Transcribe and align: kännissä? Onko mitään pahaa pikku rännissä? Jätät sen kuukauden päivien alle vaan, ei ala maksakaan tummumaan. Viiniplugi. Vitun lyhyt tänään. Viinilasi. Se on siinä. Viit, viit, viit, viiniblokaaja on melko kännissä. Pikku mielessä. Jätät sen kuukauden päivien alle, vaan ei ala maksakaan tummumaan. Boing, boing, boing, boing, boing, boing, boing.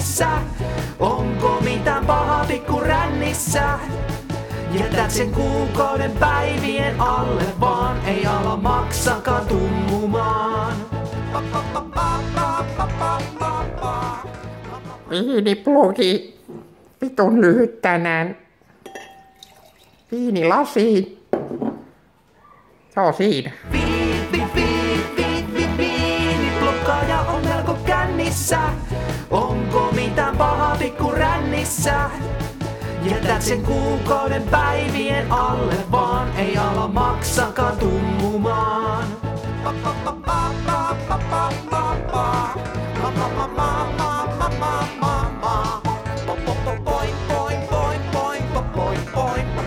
kännissä? 0.00 0.28
Onko 1.00 1.60
mitään 1.64 2.06
pahaa 2.06 2.44
pikku 2.44 2.80
rännissä? 2.80 3.78
Jätät 4.72 5.10
sen 5.10 5.30
kuukauden 5.30 6.10
päivien 6.10 7.00
alle 7.00 7.42
vaan, 7.60 8.06
ei 8.06 8.26
ala 8.26 8.56
maksakaan 8.56 9.46
tummumaan. 9.46 10.72
Viiniplugi. 15.10 16.40
Vitun 17.00 17.40
lyhyt 17.40 17.80
tänään. 17.80 18.36
Viinilasi. 20.12 21.20
Se 22.94 23.00
on 23.00 23.14
siinä. 23.14 23.50
Viit, 23.72 24.32
viit, 24.32 24.54
viit, 25.54 25.76
viiniblokaaja 25.78 27.20
on 27.20 27.44
melko 27.44 27.74
kännissä. 27.86 28.58
Pikku 29.30 29.69
mielessä. 31.70 32.10
Jätät 33.02 33.42
sen 33.42 33.62
kuukauden 33.62 34.42
päivien 34.42 35.32
alle, 35.32 35.74
vaan 35.90 36.36
ei 36.36 36.56
ala 36.56 36.88
maksakaan 36.88 37.76
tummumaan. 37.76 39.04
Boing, 46.84 47.16
boing, 47.28 47.68
boing, 47.72 48.02
boing, 48.12 48.12
boing, 48.12 49.12
boing, 49.12 49.14
boing. 49.14 49.59